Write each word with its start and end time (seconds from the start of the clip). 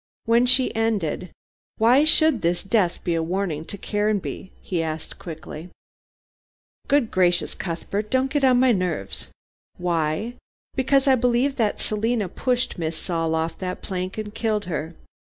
When 0.25 0.47
she 0.47 0.73
ended, 0.75 1.29
"Why 1.77 2.05
should 2.05 2.41
this 2.41 2.63
death 2.63 3.03
be 3.03 3.13
a 3.13 3.21
warning 3.21 3.63
to 3.65 3.77
Caranby?" 3.77 4.51
he 4.59 4.81
asked 4.81 5.19
quickly. 5.19 5.69
"Good 6.87 7.11
gracious, 7.11 7.53
Cuthbert, 7.53 8.09
don't 8.09 8.31
get 8.31 8.43
on 8.43 8.59
my 8.59 8.71
nerves. 8.71 9.27
Why? 9.77 10.33
because 10.73 11.07
I 11.07 11.13
believe 11.13 11.57
that 11.57 11.79
Selina 11.81 12.27
pushed 12.29 12.79
Miss 12.79 12.97
Saul 12.97 13.35
off 13.35 13.59
that 13.59 13.83
plank 13.83 14.17
and 14.17 14.33
killed 14.33 14.65
her. 14.65 14.95